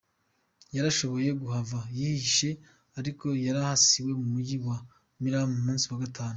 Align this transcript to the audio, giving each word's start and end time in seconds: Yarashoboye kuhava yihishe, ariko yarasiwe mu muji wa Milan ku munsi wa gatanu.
Yarashoboye 0.75 1.29
kuhava 1.39 1.79
yihishe, 1.97 2.49
ariko 2.99 3.25
yarasiwe 3.45 4.11
mu 4.19 4.25
muji 4.33 4.55
wa 4.65 4.77
Milan 5.21 5.47
ku 5.53 5.59
munsi 5.65 5.85
wa 5.91 6.01
gatanu. 6.03 6.29